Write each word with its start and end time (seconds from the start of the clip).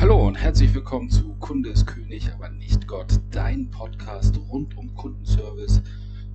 Hallo 0.00 0.28
und 0.28 0.36
herzlich 0.36 0.72
willkommen 0.74 1.10
zu 1.10 1.34
Kunde 1.40 1.70
ist 1.70 1.84
König, 1.84 2.32
aber 2.32 2.48
nicht 2.50 2.86
Gott, 2.86 3.20
dein 3.32 3.68
Podcast 3.68 4.38
rund 4.48 4.76
um 4.76 4.94
Kundenservice, 4.94 5.82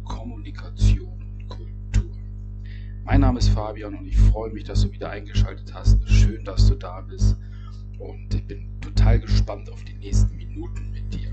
Kommunikation 0.04 1.24
und 1.24 1.48
Kultur. 1.48 2.12
Mein 3.06 3.22
Name 3.22 3.40
ist 3.40 3.48
Fabian 3.48 3.96
und 3.96 4.06
ich 4.06 4.18
freue 4.18 4.52
mich, 4.52 4.66
dass 4.66 4.82
du 4.82 4.92
wieder 4.92 5.12
eingeschaltet 5.12 5.74
hast. 5.74 5.98
Schön, 6.10 6.44
dass 6.44 6.68
du 6.68 6.76
da 6.76 7.00
bist 7.00 7.38
und 8.00 8.34
ich 8.34 8.46
bin 8.46 8.68
total 8.82 9.22
gespannt 9.22 9.72
auf 9.72 9.82
die 9.86 9.94
nächsten 9.94 10.36
Minuten 10.36 10.92
mit 10.92 11.14
dir. 11.14 11.32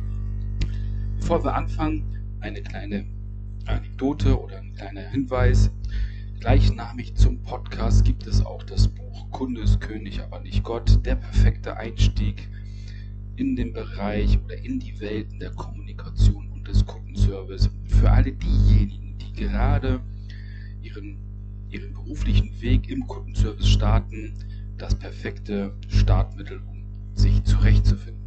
Bevor 1.18 1.42
wir 1.42 1.56
anfangen, 1.56 2.38
eine 2.38 2.62
kleine 2.62 3.06
Anekdote 3.66 4.40
oder 4.40 4.58
ein 4.58 4.72
kleiner 4.74 5.00
Hinweis. 5.00 5.72
Gleichnamig 6.41 7.14
zum 7.16 7.43
Podcast 7.43 8.02
gibt 8.02 8.27
es 8.27 8.43
auch 8.46 8.62
das 8.62 8.89
Buch 8.89 9.30
Kunde 9.30 9.61
ist 9.61 9.79
König, 9.79 10.22
aber 10.22 10.40
nicht 10.40 10.64
Gott. 10.64 11.04
Der 11.04 11.16
perfekte 11.16 11.77
Einstieg 11.77 12.48
in 13.36 13.57
den 13.57 13.75
Bereich 13.75 14.39
oder 14.43 14.57
in 14.57 14.80
die 14.80 14.99
Welten 15.00 15.39
der 15.39 15.50
Kommunikation 15.50 16.50
und 16.50 16.66
des 16.66 16.86
Kundenservice 16.86 17.68
für 17.85 18.11
alle 18.11 18.32
diejenigen, 18.32 19.18
die 19.18 19.35
gerade 19.35 20.00
ihren, 20.80 21.18
ihren 21.68 21.93
beruflichen 21.93 22.58
Weg 22.63 22.88
im 22.88 23.07
Kundenservice 23.07 23.68
starten, 23.68 24.32
das 24.79 24.94
perfekte 24.94 25.75
Startmittel, 25.88 26.63
um 26.71 26.82
sich 27.13 27.44
zurechtzufinden. 27.44 28.25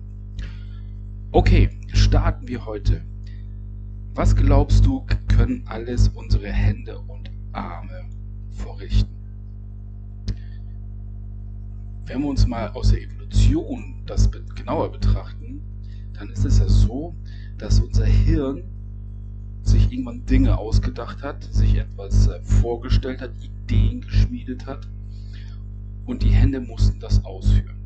Okay, 1.31 1.71
starten 1.87 2.47
wir 2.47 2.63
heute. 2.63 3.03
Was 4.13 4.35
glaubst 4.35 4.85
du, 4.85 5.03
können 5.35 5.63
alles 5.65 6.09
unsere 6.09 6.51
Hände 6.51 6.99
und 6.99 7.31
Arme 7.53 8.05
vorrichten. 8.51 9.09
Wenn 12.05 12.21
wir 12.21 12.27
uns 12.27 12.45
mal 12.47 12.69
aus 12.69 12.89
der 12.89 13.01
Evolution 13.01 14.03
das 14.05 14.29
genauer 14.55 14.91
betrachten, 14.91 15.61
dann 16.13 16.29
ist 16.29 16.45
es 16.45 16.59
ja 16.59 16.67
so, 16.67 17.15
dass 17.57 17.79
unser 17.79 18.05
Hirn 18.05 18.63
sich 19.63 19.91
irgendwann 19.91 20.25
Dinge 20.25 20.57
ausgedacht 20.57 21.23
hat, 21.23 21.43
sich 21.43 21.75
etwas 21.75 22.27
äh, 22.27 22.41
vorgestellt 22.41 23.21
hat, 23.21 23.31
Ideen 23.41 24.01
geschmiedet 24.01 24.65
hat 24.65 24.87
und 26.05 26.21
die 26.23 26.29
Hände 26.29 26.59
mussten 26.59 26.99
das 26.99 27.23
ausführen. 27.23 27.77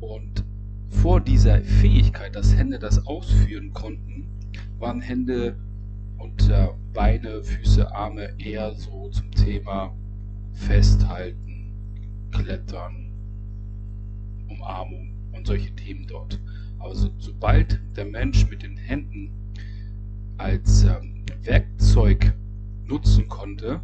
Und 0.00 0.44
vor 0.88 1.20
dieser 1.20 1.62
Fähigkeit, 1.62 2.34
dass 2.34 2.56
Hände 2.56 2.78
das 2.78 3.06
ausführen 3.06 3.72
konnten, 3.72 4.26
waren 4.78 5.00
Hände 5.00 5.56
und 6.20 6.50
äh, 6.50 6.68
Beine, 6.92 7.42
Füße, 7.42 7.92
Arme 7.92 8.34
eher 8.38 8.74
so 8.74 9.08
zum 9.10 9.30
Thema 9.30 9.94
Festhalten, 10.52 11.72
Klettern, 12.30 13.12
Umarmung 14.48 15.14
und 15.32 15.46
solche 15.46 15.74
Themen 15.74 16.06
dort. 16.06 16.38
Aber 16.78 16.94
so, 16.94 17.10
sobald 17.18 17.80
der 17.96 18.04
Mensch 18.04 18.48
mit 18.48 18.62
den 18.62 18.76
Händen 18.76 19.30
als 20.36 20.84
ähm, 20.84 21.24
Werkzeug 21.42 22.34
nutzen 22.86 23.28
konnte, 23.28 23.80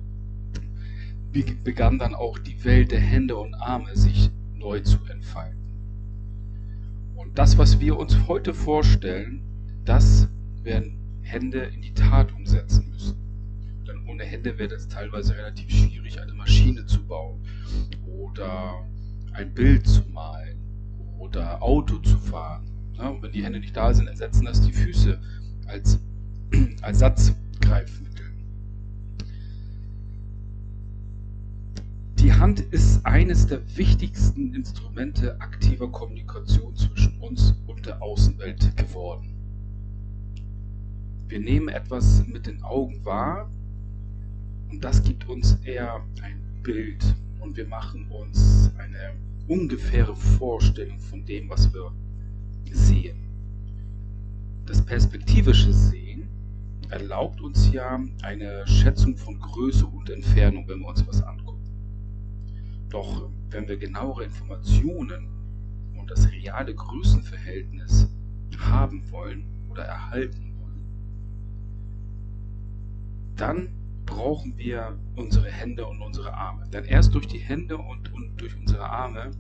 begann 1.65 1.99
dann 1.99 2.15
auch 2.15 2.39
die 2.39 2.65
Welt 2.65 2.93
der 2.93 3.01
Hände 3.01 3.37
und 3.37 3.55
Arme 3.55 3.95
sich 3.95 4.31
neu 4.55 4.81
zu 4.81 4.99
entfalten. 5.05 5.57
Und 7.15 7.39
das, 7.39 7.59
was 7.59 7.79
wir 7.81 7.99
uns 7.99 8.27
heute 8.27 8.55
vorstellen, 8.55 9.43
das 9.85 10.29
werden 10.63 11.06
Hände 11.27 11.59
in 11.59 11.83
die 11.83 11.93
Tat 11.93 12.33
umsetzen 12.33 12.89
müssen. 12.91 13.17
Denn 13.87 14.07
ohne 14.09 14.25
Hände 14.25 14.59
wäre 14.59 14.75
es 14.75 14.89
teilweise 14.89 15.37
relativ 15.37 15.71
schwierig, 15.71 16.21
eine 16.21 16.33
Maschine 16.35 16.87
zu 16.87 17.05
bauen 17.05 17.45
oder 18.07 18.87
ein 19.33 19.53
Bild 19.53 19.87
zu 19.87 20.03
malen 20.11 20.59
oder 21.19 21.63
Auto 21.63 21.99
zu 21.99 22.17
fahren. 22.17 22.71
Ja, 22.95 23.09
und 23.09 23.23
wenn 23.23 23.33
die 23.33 23.45
Hände 23.45 23.61
nicht 23.61 23.77
da 23.77 23.93
sind, 23.93 24.07
ersetzen 24.07 24.45
das 24.45 24.63
die 24.63 24.73
Füße 24.73 25.21
als 25.67 26.01
Ersatzgreifmittel. 26.83 28.27
Die 32.21 32.33
Hand 32.33 32.61
ist 32.61 33.05
eines 33.05 33.47
der 33.47 33.61
wichtigsten 33.77 34.55
Instrumente 34.55 35.41
aktiver 35.41 35.91
Kommunikation 35.91 36.75
zwischen 36.75 37.19
uns 37.21 37.55
und 37.67 37.85
der 37.85 38.01
Außenwelt 38.01 38.77
geworden. 38.77 39.36
Wir 41.29 41.41
nehmen 41.41 41.69
etwas 41.69 42.25
mit 42.29 42.47
den 42.47 42.63
Augen 42.63 43.05
wahr 43.05 43.51
und 44.71 44.85
das 44.85 45.03
gibt 45.03 45.29
uns 45.29 45.57
eher 45.65 46.05
ein 46.23 46.41
Bild 46.63 47.05
und 47.41 47.57
wir 47.57 47.67
machen 47.67 48.09
uns 48.11 48.71
eine 48.79 49.17
ungefähre 49.49 50.15
Vorstellung 50.15 51.01
von 51.01 51.25
dem, 51.27 51.49
was 51.49 51.73
wir 51.75 51.91
sehen. 52.71 53.19
Das 54.67 54.85
perspektivische 54.85 55.73
Sehen 55.73 56.29
erlaubt 56.91 57.41
uns 57.41 57.73
ja 57.73 58.01
eine 58.23 58.65
Schätzung 58.69 59.17
von 59.17 59.41
Größe 59.41 59.85
und 59.85 60.09
Entfernung, 60.09 60.69
wenn 60.69 60.79
wir 60.79 60.89
uns 60.89 61.05
was 61.09 61.23
angucken. 61.23 61.65
Doch 62.89 63.29
wenn 63.51 63.67
wir 63.67 63.77
genauere 63.77 64.25
Informationen 64.25 65.27
und 65.99 66.09
das 66.09 66.31
reale 66.31 66.73
Größenverhältnis 66.73 68.09
haben 68.59 69.11
wollen 69.11 69.45
oder 69.69 69.83
erhalten 69.83 70.46
dann 73.37 73.69
brauchen 74.07 74.57
wir 74.57 74.99
unsere 75.15 75.51
Hände 75.51 75.87
und 75.87 76.01
unsere 76.01 76.33
Arme. 76.33 76.69
Denn 76.71 76.85
erst 76.85 77.15
durch 77.15 77.27
die 77.27 77.39
Hände 77.39 77.77
und, 77.77 78.13
und 78.13 78.41
durch 78.41 78.57
unsere 78.57 78.89
Arme 78.89 79.31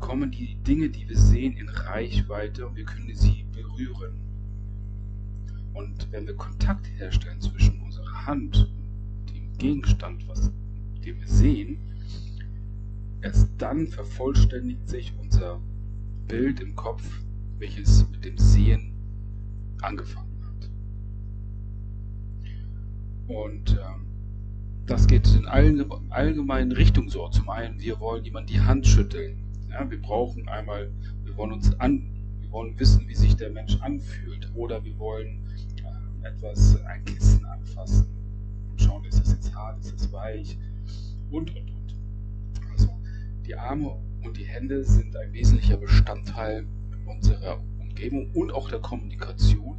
kommen 0.00 0.30
die 0.30 0.56
Dinge, 0.62 0.88
die 0.88 1.08
wir 1.08 1.18
sehen, 1.18 1.56
in 1.56 1.68
Reichweite 1.68 2.66
und 2.66 2.76
wir 2.76 2.84
können 2.84 3.14
sie 3.14 3.44
berühren. 3.52 4.14
Und 5.74 6.10
wenn 6.10 6.26
wir 6.26 6.34
Kontakt 6.36 6.88
herstellen 6.98 7.40
zwischen 7.40 7.80
unserer 7.82 8.26
Hand 8.26 8.70
und 9.18 9.34
dem 9.34 9.58
Gegenstand, 9.58 10.26
was, 10.28 10.50
den 11.04 11.20
wir 11.20 11.28
sehen, 11.28 11.78
erst 13.20 13.50
dann 13.58 13.86
vervollständigt 13.88 14.88
sich 14.88 15.12
unser 15.18 15.60
Bild 16.28 16.60
im 16.60 16.74
Kopf, 16.76 17.02
welches 17.58 18.08
mit 18.10 18.24
dem 18.24 18.38
Sehen 18.38 18.92
angefangen 19.82 20.25
und 23.28 23.72
ähm, 23.72 24.06
das 24.86 25.06
geht 25.06 25.26
in 25.34 25.46
allen 25.46 25.84
allgemeinen 26.10 26.72
Richtungen 26.72 27.08
so. 27.08 27.28
Zum 27.28 27.48
einen, 27.48 27.80
wir 27.80 27.98
wollen 27.98 28.24
jemand 28.24 28.50
die 28.50 28.60
Hand 28.60 28.86
schütteln. 28.86 29.36
Ja, 29.70 29.90
wir 29.90 30.00
brauchen 30.00 30.48
einmal, 30.48 30.90
wir 31.24 31.36
wollen 31.36 31.52
uns 31.52 31.78
an, 31.80 32.08
wir 32.40 32.50
wollen 32.52 32.78
wissen, 32.78 33.08
wie 33.08 33.14
sich 33.14 33.36
der 33.36 33.50
Mensch 33.50 33.76
anfühlt. 33.80 34.48
Oder 34.54 34.84
wir 34.84 34.96
wollen 34.98 35.40
äh, 36.22 36.28
etwas, 36.28 36.80
ein 36.84 37.04
Kissen 37.04 37.44
anfassen 37.46 38.06
und 38.70 38.80
schauen, 38.80 39.04
ist 39.04 39.20
das 39.20 39.32
jetzt 39.32 39.54
hart, 39.54 39.80
ist 39.80 39.92
das 39.92 40.12
weich 40.12 40.56
und 41.30 41.50
und 41.56 41.70
und. 41.70 41.94
Also 42.70 42.96
die 43.44 43.56
Arme 43.56 43.96
und 44.22 44.36
die 44.36 44.44
Hände 44.44 44.84
sind 44.84 45.16
ein 45.16 45.32
wesentlicher 45.32 45.78
Bestandteil 45.78 46.66
unserer 47.06 47.60
Umgebung 47.80 48.30
und 48.34 48.52
auch 48.52 48.70
der 48.70 48.80
Kommunikation. 48.80 49.78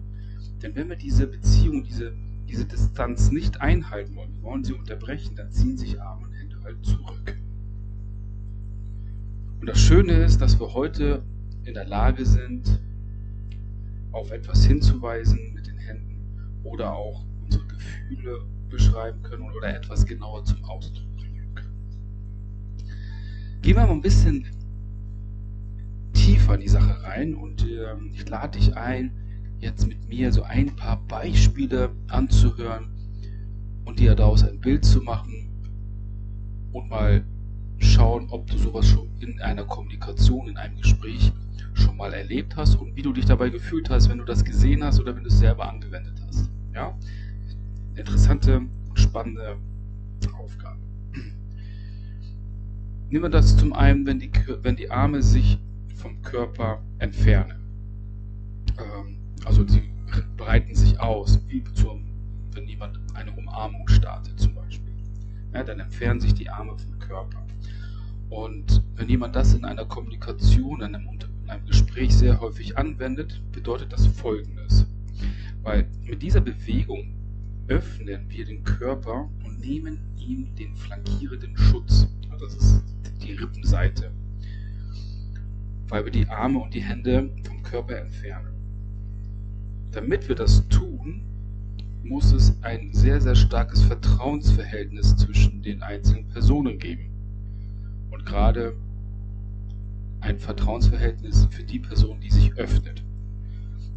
Denn 0.62 0.76
wenn 0.76 0.90
wir 0.90 0.96
diese 0.96 1.28
Beziehung, 1.28 1.84
diese 1.84 2.14
diese 2.48 2.66
Distanz 2.66 3.32
nicht 3.32 3.62
einhalten 3.62 4.16
wollen, 4.16 4.34
wir 4.34 4.44
wollen 4.44 4.64
sie 4.64 4.74
unterbrechen, 4.74 5.36
dann 5.36 5.52
ziehen 5.52 5.78
sich 5.78 6.02
Arme 6.02 6.28
und 6.28 6.34
Hände 6.34 6.58
halt 6.64 6.84
zurück. 6.86 7.38
Und 9.60 9.68
das 9.68 9.80
Schöne 9.80 10.14
ist, 10.14 10.40
dass 10.40 10.60
wir 10.60 10.74
heute 10.74 11.24
in 11.64 11.74
der 11.74 11.86
Lage 11.86 12.26
sind, 12.26 12.80
auf 14.12 14.32
etwas 14.32 14.64
hinzuweisen 14.66 15.54
mit 15.54 15.68
den 15.68 15.78
Händen 15.78 16.18
oder 16.64 16.94
auch 16.94 17.26
unsere 17.44 17.66
Gefühle 17.68 18.46
beschreiben 18.70 19.22
können 19.24 19.44
oder 19.52 19.76
etwas 19.76 20.06
genauer 20.06 20.46
zum 20.46 20.64
Ausdruck 20.64 21.16
bringen 21.18 21.54
können. 21.54 21.74
Gehen 23.62 23.76
wir 23.76 23.86
mal 23.86 23.92
ein 23.92 24.02
bisschen 24.02 24.48
tiefer 26.14 26.56
in 26.56 26.62
die 26.62 26.70
Sache 26.70 27.04
rein 27.04 27.36
und 27.36 27.68
äh, 27.68 27.96
ich 28.14 28.28
lade 28.28 28.58
dich 28.58 28.76
ein, 28.76 29.12
jetzt 29.60 29.88
mit 29.88 30.08
mir 30.08 30.32
so 30.32 30.44
ein 30.44 30.76
paar 30.76 31.02
Beispiele 31.08 31.90
anzuhören 32.08 32.90
und 33.86 34.00
dir 34.00 34.16
daraus 34.16 34.44
ein 34.44 34.60
Bild 34.60 34.86
zu 34.86 35.02
machen 35.02 35.50
und 36.72 36.90
mal 36.90 37.24
schauen, 37.80 38.28
ob 38.30 38.48
du 38.48 38.58
sowas 38.58 38.88
schon 38.88 39.08
in 39.20 39.42
einer 39.42 39.64
Kommunikation, 39.64 40.50
in 40.50 40.58
einem 40.58 40.78
Gespräch 40.78 41.32
schon 41.74 41.98
mal 41.98 42.14
erlebt 42.14 42.56
hast 42.56 42.76
und 42.76 42.96
wie 42.96 43.02
du 43.02 43.14
dich 43.14 43.26
dabei 43.26 43.50
gefühlt 43.50 43.90
hast, 43.90 44.10
wenn 44.10 44.18
du 44.18 44.26
das 44.26 44.44
gesehen 44.44 44.84
hast 44.84 45.00
oder 45.00 45.16
wenn 45.16 45.24
du 45.24 45.30
es 45.30 45.40
selber 45.40 45.70
angewendet 45.70 46.22
hast. 46.28 46.50
Ja? 46.74 46.98
Interessante 47.96 48.58
und 48.58 49.00
spannende 49.00 49.58
Aufgabe. 50.38 50.80
Nehmen 53.10 53.24
wir 53.24 53.30
das 53.30 53.56
zum 53.56 53.74
einen, 53.74 54.06
wenn 54.06 54.20
die, 54.20 54.30
wenn 54.62 54.76
die 54.76 54.92
Arme 54.92 55.24
sich 55.24 55.60
vom 55.96 56.22
Körper 56.22 56.84
entfernen. 57.00 57.64
Ähm, 58.78 59.17
also 59.48 59.66
sie 59.66 59.90
breiten 60.36 60.76
sich 60.76 61.00
aus, 61.00 61.40
wie 61.48 61.64
zum, 61.74 62.04
wenn 62.52 62.68
jemand 62.68 63.00
eine 63.14 63.32
Umarmung 63.32 63.88
startet 63.88 64.38
zum 64.38 64.54
Beispiel. 64.54 64.94
Ja, 65.54 65.64
dann 65.64 65.80
entfernen 65.80 66.20
sich 66.20 66.34
die 66.34 66.50
Arme 66.50 66.78
vom 66.78 67.00
Körper. 67.00 67.48
Und 68.30 68.84
wenn 68.96 69.08
jemand 69.08 69.38
das 69.38 69.54
in 69.54 69.64
einer 69.64 69.86
Kommunikation, 69.86 70.82
in 70.82 70.94
einem, 70.96 71.08
in 71.44 71.50
einem 71.50 71.66
Gespräch 71.66 72.14
sehr 72.14 72.42
häufig 72.42 72.78
anwendet, 72.78 73.42
bedeutet 73.54 73.94
das 73.94 74.06
Folgendes. 74.08 74.86
Weil 75.64 75.88
mit 76.04 76.22
dieser 76.22 76.42
Bewegung 76.42 77.14
öffnen 77.70 78.30
wir 78.30 78.44
den 78.44 78.66
Körper 78.66 79.30
und 79.46 79.62
nehmen 79.62 80.00
ihm 80.18 80.54
den 80.56 80.76
flankierenden 80.76 81.56
Schutz. 81.56 82.06
Also 82.30 82.46
das 82.46 82.56
ist 82.56 82.84
die 83.24 83.32
Rippenseite. 83.32 84.12
Weil 85.88 86.04
wir 86.04 86.12
die 86.12 86.28
Arme 86.28 86.60
und 86.60 86.74
die 86.74 86.84
Hände 86.84 87.30
vom 87.46 87.64
Körper 87.64 87.98
entfernen. 87.98 88.57
Damit 89.98 90.28
wir 90.28 90.36
das 90.36 90.68
tun, 90.68 91.24
muss 92.04 92.32
es 92.32 92.56
ein 92.62 92.94
sehr, 92.94 93.20
sehr 93.20 93.34
starkes 93.34 93.82
Vertrauensverhältnis 93.82 95.16
zwischen 95.18 95.64
den 95.64 95.82
einzelnen 95.82 96.28
Personen 96.28 96.78
geben. 96.78 97.10
Und 98.12 98.24
gerade 98.24 98.76
ein 100.20 100.38
Vertrauensverhältnis 100.38 101.48
für 101.50 101.64
die 101.64 101.80
Person, 101.80 102.20
die 102.20 102.30
sich 102.30 102.54
öffnet. 102.58 103.04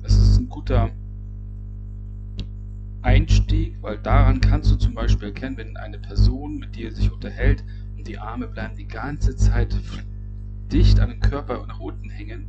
Das 0.03 0.17
ist 0.17 0.39
ein 0.39 0.49
guter 0.49 0.89
Einstieg, 3.03 3.77
weil 3.83 3.99
daran 3.99 4.41
kannst 4.41 4.73
du 4.73 4.77
zum 4.77 4.95
Beispiel 4.95 5.29
erkennen, 5.29 5.59
wenn 5.59 5.77
eine 5.77 5.99
Person 5.99 6.61
mit 6.61 6.77
dir 6.77 6.95
sich 6.95 7.13
unterhält 7.13 7.63
und 7.99 8.09
die 8.09 8.17
Arme 8.17 8.49
bleiben 8.49 8.75
die 8.75 8.89
ganze 8.89 9.37
Zeit 9.37 9.79
dicht 10.73 10.99
an 10.99 11.11
den 11.11 11.21
Körper 11.21 11.67
nach 11.67 11.79
unten 11.79 12.09
hängen, 12.09 12.47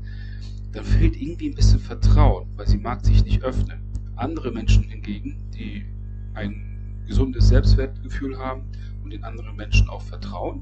dann 0.71 0.83
fehlt 0.85 1.19
irgendwie 1.21 1.49
ein 1.49 1.55
bisschen 1.55 1.79
Vertrauen, 1.79 2.47
weil 2.55 2.67
sie 2.67 2.77
mag 2.77 3.05
sich 3.05 3.23
nicht 3.23 3.43
öffnen. 3.43 3.81
Andere 4.15 4.51
Menschen 4.51 4.83
hingegen, 4.83 5.49
die 5.53 5.85
ein 6.33 7.03
gesundes 7.07 7.49
Selbstwertgefühl 7.49 8.37
haben 8.37 8.63
und 9.03 9.11
den 9.11 9.23
anderen 9.23 9.55
Menschen 9.55 9.89
auch 9.89 10.01
vertrauen, 10.01 10.61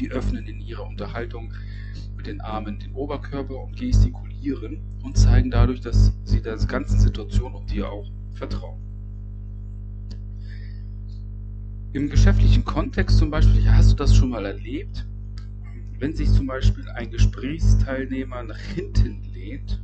die 0.00 0.10
öffnen 0.10 0.46
in 0.46 0.60
ihrer 0.60 0.86
Unterhaltung 0.86 1.52
mit 2.16 2.26
den 2.26 2.40
Armen 2.40 2.78
den 2.78 2.94
Oberkörper 2.94 3.56
und 3.62 3.76
gestikulieren 3.76 4.80
und 5.02 5.16
zeigen 5.16 5.50
dadurch, 5.50 5.80
dass 5.80 6.12
sie 6.24 6.42
der 6.42 6.56
ganzen 6.56 6.98
Situation 6.98 7.54
und 7.54 7.70
dir 7.70 7.90
auch 7.90 8.10
vertrauen. 8.32 8.80
Im 11.92 12.10
geschäftlichen 12.10 12.64
Kontext 12.64 13.18
zum 13.18 13.30
Beispiel, 13.30 13.70
hast 13.70 13.92
du 13.92 13.96
das 13.96 14.14
schon 14.14 14.30
mal 14.30 14.44
erlebt? 14.44 15.06
Wenn 15.98 16.14
sich 16.14 16.30
zum 16.30 16.46
Beispiel 16.46 16.88
ein 16.90 17.10
Gesprächsteilnehmer 17.10 18.44
nach 18.44 18.58
hinten 18.58 19.24
lehnt 19.34 19.82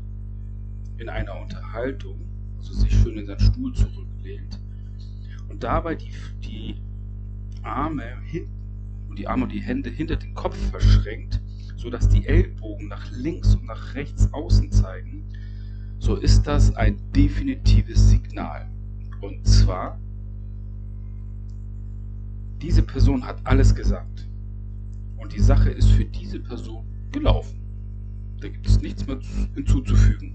in 0.99 1.09
einer 1.09 1.41
Unterhaltung, 1.41 2.21
also 2.57 2.73
sich 2.73 2.95
schön 2.95 3.19
in 3.19 3.27
seinen 3.27 3.41
Stuhl 3.41 3.73
zurücklehnt 3.75 4.61
und 5.49 5.65
dabei 5.65 5.97
die, 5.97 6.13
die 6.45 6.77
Arme 7.65 8.05
hinten 8.27 8.53
und 9.09 9.19
die 9.19 9.27
Arme 9.27 9.45
und 9.45 9.53
die 9.53 9.61
Hände 9.61 9.91
hinter 9.91 10.15
den 10.15 10.35
Kopf 10.35 10.57
verschränkt, 10.71 11.41
sodass 11.77 12.09
die 12.09 12.27
Ellbogen 12.27 12.87
nach 12.87 13.11
links 13.11 13.57
und 13.57 13.67
nach 13.67 13.95
rechts 13.95 14.33
außen 14.33 14.71
zeigen, 14.71 15.25
so 15.99 16.15
ist 16.15 16.45
das 16.45 16.77
ein 16.77 16.97
definitives 17.13 18.11
Signal. 18.11 18.69
Und 19.21 19.45
zwar, 19.47 19.99
diese 22.63 22.83
Person 22.83 23.25
hat 23.27 23.41
alles 23.45 23.75
gesagt. 23.75 24.29
Und 25.25 25.33
die 25.33 25.41
Sache 25.41 25.71
ist 25.71 25.91
für 25.93 26.05
diese 26.05 26.39
Person 26.39 26.85
gelaufen. 27.11 27.59
Da 28.43 28.49
gibt 28.49 28.67
es 28.67 28.83
nichts 28.83 29.07
mehr 29.07 29.19
hinzuzufügen. 29.55 30.35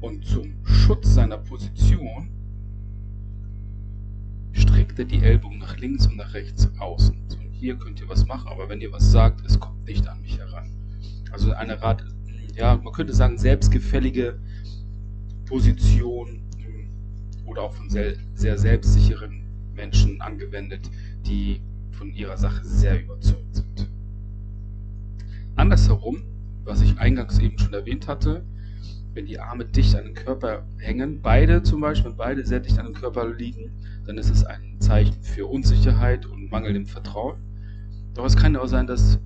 Und 0.00 0.24
zum 0.24 0.52
Schutz 0.64 1.14
seiner 1.14 1.38
Position 1.38 2.28
streckt 4.50 4.98
er 4.98 5.04
die 5.04 5.22
Ellbogen 5.22 5.58
nach 5.58 5.76
links 5.76 6.08
und 6.08 6.16
nach 6.16 6.34
rechts 6.34 6.68
außen. 6.80 7.16
So, 7.28 7.38
hier 7.52 7.76
könnt 7.76 8.00
ihr 8.00 8.08
was 8.08 8.26
machen, 8.26 8.48
aber 8.48 8.68
wenn 8.68 8.80
ihr 8.80 8.90
was 8.90 9.12
sagt, 9.12 9.46
es 9.46 9.60
kommt 9.60 9.84
nicht 9.84 10.08
an 10.08 10.20
mich 10.22 10.38
heran. 10.38 10.68
Also 11.30 11.52
eine 11.52 11.80
Art, 11.80 12.04
ja, 12.56 12.76
man 12.76 12.92
könnte 12.92 13.14
sagen, 13.14 13.38
selbstgefällige 13.38 14.40
Position 15.44 16.42
ähm, 16.58 16.88
oder 17.44 17.62
auch 17.62 17.74
von 17.74 17.88
sehr, 17.90 18.16
sehr 18.34 18.58
selbstsicheren 18.58 19.44
Menschen 19.72 20.20
angewendet, 20.20 20.90
die 21.24 21.60
von 21.96 22.12
ihrer 22.12 22.36
Sache 22.36 22.64
sehr 22.64 23.02
überzeugt 23.02 23.54
sind. 23.54 23.88
Andersherum, 25.56 26.22
was 26.64 26.82
ich 26.82 26.98
eingangs 26.98 27.38
eben 27.38 27.58
schon 27.58 27.72
erwähnt 27.72 28.06
hatte, 28.06 28.44
wenn 29.14 29.26
die 29.26 29.40
Arme 29.40 29.64
dicht 29.64 29.96
an 29.96 30.04
den 30.04 30.14
Körper 30.14 30.66
hängen, 30.76 31.22
beide 31.22 31.62
zum 31.62 31.80
Beispiel, 31.80 32.10
wenn 32.10 32.18
beide 32.18 32.44
sehr 32.44 32.60
dicht 32.60 32.78
an 32.78 32.86
den 32.86 32.94
Körper 32.94 33.32
liegen, 33.32 33.70
dann 34.04 34.18
ist 34.18 34.30
es 34.30 34.44
ein 34.44 34.78
Zeichen 34.78 35.22
für 35.22 35.46
Unsicherheit 35.46 36.26
und 36.26 36.50
mangelndem 36.50 36.86
Vertrauen. 36.86 37.38
Doch 38.12 38.26
es 38.26 38.36
kann 38.36 38.54
auch 38.56 38.66
sein, 38.66 38.86
dass 38.86 39.18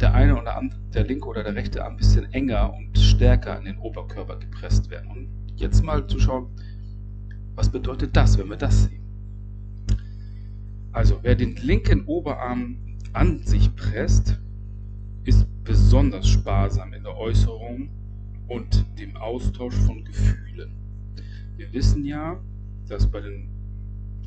der 0.00 0.14
eine 0.14 0.38
oder 0.38 0.56
andere, 0.56 0.78
der 0.92 1.04
linke 1.04 1.26
oder 1.26 1.42
der 1.42 1.54
rechte 1.54 1.82
Arm 1.82 1.94
ein 1.94 1.96
bisschen 1.96 2.30
enger 2.32 2.74
und 2.74 2.96
stärker 2.98 3.56
an 3.56 3.64
den 3.64 3.78
Oberkörper 3.78 4.36
gepresst 4.36 4.90
werden. 4.90 5.10
Und 5.10 5.28
jetzt 5.56 5.82
mal 5.82 6.06
zu 6.06 6.20
schauen, 6.20 6.48
was 7.54 7.70
bedeutet 7.70 8.14
das, 8.14 8.38
wenn 8.38 8.48
wir 8.48 8.56
das 8.56 8.84
sehen? 8.84 9.07
Also, 10.92 11.18
wer 11.22 11.34
den 11.34 11.56
linken 11.56 12.04
Oberarm 12.06 12.76
an 13.12 13.42
sich 13.42 13.74
presst, 13.76 14.40
ist 15.24 15.46
besonders 15.64 16.28
sparsam 16.28 16.92
in 16.94 17.04
der 17.04 17.16
Äußerung 17.16 17.90
und 18.48 18.86
dem 18.98 19.16
Austausch 19.16 19.74
von 19.74 20.04
Gefühlen. 20.04 20.72
Wir 21.56 21.72
wissen 21.72 22.04
ja, 22.04 22.40
dass 22.88 23.10
bei 23.10 23.20
den 23.20 23.48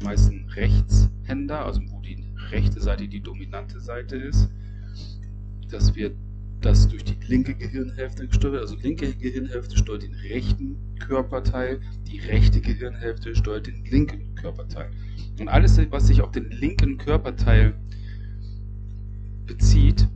meisten 0.03 0.47
Rechtshänder, 0.49 1.65
also 1.65 1.81
wo 1.89 1.99
die 2.01 2.23
rechte 2.51 2.79
Seite 2.79 3.07
die 3.07 3.21
dominante 3.21 3.79
Seite 3.79 4.15
ist, 4.15 4.49
dass 5.69 5.95
wir 5.95 6.11
das 6.61 6.87
durch 6.87 7.03
die 7.03 7.17
linke 7.27 7.55
Gehirnhälfte 7.55 8.27
gesteuert. 8.27 8.61
Also 8.61 8.75
linke 8.75 9.13
Gehirnhälfte 9.13 9.77
steuert 9.77 10.03
den 10.03 10.13
rechten 10.13 10.77
Körperteil, 10.99 11.81
die 12.07 12.19
rechte 12.19 12.61
Gehirnhälfte 12.61 13.35
steuert 13.35 13.67
den 13.67 13.83
linken 13.85 14.35
Körperteil. 14.35 14.91
Und 15.39 15.47
alles, 15.49 15.79
was 15.89 16.07
sich 16.07 16.21
auf 16.21 16.31
den 16.31 16.49
linken 16.51 16.97
Körperteil 16.97 17.73
bezieht, 19.45 20.07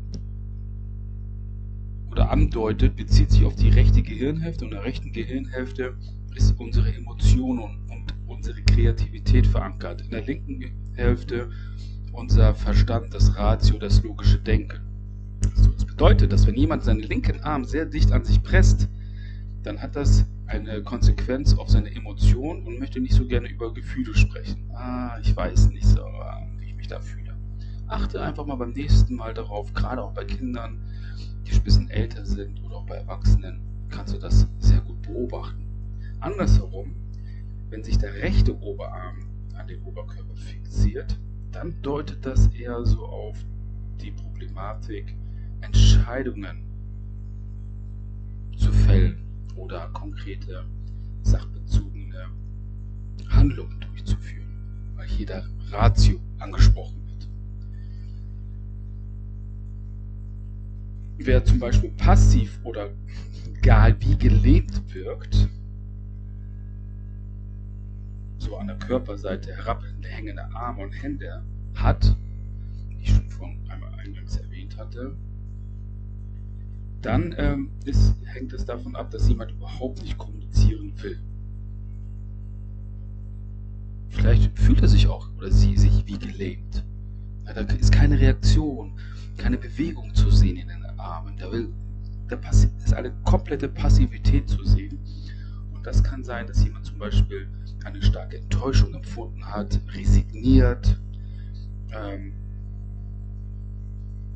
oder 2.16 2.32
andeutet, 2.32 2.96
bezieht 2.96 3.30
sich 3.32 3.44
auf 3.44 3.56
die 3.56 3.70
rechte 3.70 4.02
Gehirnhälfte 4.02 4.64
und 4.64 4.72
in 4.72 4.78
der 4.78 4.86
rechten 4.86 5.12
Gehirnhälfte 5.12 5.98
ist 6.34 6.58
unsere 6.58 6.94
Emotion 6.94 7.60
und 7.60 8.14
unsere 8.26 8.62
Kreativität 8.62 9.46
verankert. 9.46 10.02
In 10.02 10.12
der 10.12 10.24
linken 10.24 10.64
Hälfte 10.94 11.50
unser 12.14 12.56
Verstand, 12.56 13.14
das 13.14 13.36
Ratio, 13.36 13.78
das 13.78 14.02
logische 14.02 14.40
Denken. 14.40 14.80
So, 15.56 15.72
bedeutet, 15.96 16.34
dass 16.34 16.46
wenn 16.46 16.56
jemand 16.56 16.84
seinen 16.84 17.00
linken 17.00 17.40
Arm 17.40 17.64
sehr 17.64 17.86
dicht 17.86 18.12
an 18.12 18.26
sich 18.26 18.44
presst, 18.44 18.90
dann 19.64 19.82
hat 19.82 19.96
das 19.96 20.26
eine 20.46 20.84
Konsequenz 20.84 21.58
auf 21.58 21.70
seine 21.70 21.90
Emotion 21.96 22.68
und 22.68 22.80
möchte 22.80 23.00
nicht 23.00 23.14
so 23.14 23.26
gerne 23.26 23.48
über 23.48 23.74
Gefühle 23.74 24.14
sprechen. 24.14 24.70
Ah, 24.74 25.18
ich 25.22 25.34
weiß 25.34 25.70
nicht 25.70 25.86
so, 25.86 26.02
wie 26.58 26.66
ich 26.66 26.76
mich 26.76 26.90
da 26.90 27.00
fühle. 27.00 27.34
Achte 27.88 28.22
einfach 28.22 28.46
mal 28.46 28.56
beim 28.56 28.74
nächsten 28.74 29.16
Mal 29.16 29.34
darauf, 29.34 29.74
gerade 29.74 30.04
auch 30.04 30.12
bei 30.12 30.26
Kindern, 30.26 30.82
die 31.48 31.54
ein 31.54 31.64
bisschen 31.64 31.90
älter 31.90 32.26
sind 32.26 32.62
oder 32.66 32.76
auch 32.76 32.86
bei 32.86 32.98
Erwachsenen, 32.98 33.62
kannst 33.88 34.14
du 34.14 34.18
das 34.18 34.48
sehr 34.60 34.82
gut 34.82 35.02
beobachten. 35.02 35.66
Andersherum, 36.20 36.94
wenn 37.70 37.86
sich 37.86 37.98
der 37.98 38.16
rechte 38.16 38.60
Oberarm 38.60 39.20
an 39.58 39.66
den 39.70 39.82
Oberkörper 39.84 40.36
fixiert, 40.36 41.18
dann 41.54 41.74
deutet 41.82 42.26
das 42.26 42.48
eher 42.48 42.84
so 42.84 43.06
auf 43.06 43.38
die 44.02 44.12
Problematik, 44.12 45.16
Entscheidungen 45.66 46.64
zu 48.58 48.72
fällen 48.72 49.18
oder 49.56 49.90
konkrete 49.90 50.66
sachbezogene 51.24 52.28
Handlungen 53.30 53.80
durchzuführen, 53.82 54.48
weil 54.96 55.08
hier 55.08 55.26
der 55.26 55.46
Ratio 55.72 56.20
angesprochen 56.40 57.06
wer 61.26 61.44
zum 61.44 61.60
Beispiel 61.60 61.92
passiv 61.92 62.60
oder 62.64 62.90
gar 63.62 64.00
wie 64.02 64.18
gelähmt 64.18 64.94
wirkt, 64.94 65.50
so 68.38 68.58
an 68.58 68.68
der 68.68 68.78
Körperseite 68.78 69.56
herabhängende 69.56 70.44
Arme 70.54 70.84
und 70.84 70.92
Hände 70.92 71.44
hat, 71.76 72.16
wie 72.90 73.02
ich 73.02 73.10
schon 73.10 73.30
von 73.30 73.58
einmal 73.70 73.94
eingangs 73.96 74.38
erwähnt 74.38 74.78
hatte, 74.78 75.16
dann 77.06 77.36
ähm, 77.38 77.70
ist, 77.86 78.16
hängt 78.26 78.52
es 78.54 78.66
davon 78.66 78.96
ab, 78.96 79.12
dass 79.12 79.28
jemand 79.30 79.52
überhaupt 79.52 80.02
nicht 80.02 80.18
kommunizieren 80.18 80.94
will. 81.02 81.20
Vielleicht 84.10 84.58
fühlt 84.58 84.82
er 84.82 84.88
sich 84.88 85.08
auch 85.08 85.30
oder 85.38 85.52
sie 85.52 85.78
sich 85.78 86.06
wie 86.08 86.18
gelähmt. 86.18 86.84
Ja, 87.46 87.54
da 87.54 87.62
ist 87.76 87.92
keine 87.92 88.20
Reaktion, 88.20 88.94
keine 89.38 89.58
Bewegung 89.58 90.16
zu 90.16 90.32
sehen 90.32 90.58
in 90.58 90.68
den 90.68 90.84
Armen. 91.00 91.38
Da, 91.38 91.52
will, 91.52 91.70
da 92.28 92.38
ist 92.50 92.94
eine 92.94 93.12
komplette 93.24 93.68
Passivität 93.70 94.50
zu 94.50 94.64
sehen. 94.64 94.98
Und 95.74 95.86
das 95.86 96.04
kann 96.04 96.24
sein, 96.24 96.48
dass 96.48 96.64
jemand 96.64 96.86
zum 96.86 96.98
Beispiel 96.98 97.48
eine 97.84 98.02
starke 98.02 98.38
Enttäuschung 98.38 98.96
empfunden 98.96 99.46
hat, 99.46 99.80
resigniert, 99.94 101.00
ähm, 101.92 102.34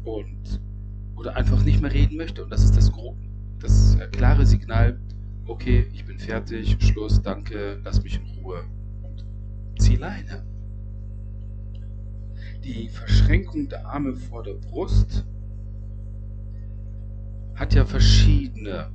und 0.03 0.61
oder 1.19 1.35
einfach 1.35 1.63
nicht 1.63 1.81
mehr 1.81 1.91
reden 1.91 2.15
möchte. 2.15 2.43
Und 2.43 2.49
das 2.49 2.63
ist 2.63 2.77
das, 2.77 2.91
das 3.59 3.95
äh, 3.95 4.07
klare 4.07 4.45
Signal, 4.45 4.97
okay, 5.45 5.85
ich 5.93 6.05
bin 6.05 6.17
fertig, 6.17 6.77
Schluss, 6.79 7.21
danke, 7.21 7.79
lass 7.83 8.01
mich 8.01 8.15
in 8.15 8.41
Ruhe 8.41 8.63
und 9.03 9.25
zieh 9.77 9.97
Leine. 9.97 10.45
Die 12.63 12.87
Verschränkung 12.87 13.67
der 13.67 13.85
Arme 13.85 14.13
vor 14.15 14.43
der 14.43 14.53
Brust 14.53 15.25
hat 17.55 17.73
ja 17.73 17.85
verschiedene 17.85 18.89